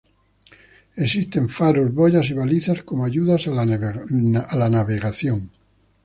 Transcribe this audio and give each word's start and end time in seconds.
Existen 0.95 1.47
faros, 1.47 1.93
boyas 1.93 2.27
y 2.31 2.33
balizas 2.33 2.81
como 2.81 3.05
ayudas 3.05 3.47
a 3.47 3.51
la 3.51 4.67
navegación. 4.69 5.51